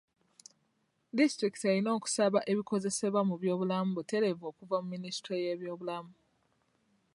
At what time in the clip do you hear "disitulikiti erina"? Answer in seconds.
1.17-1.89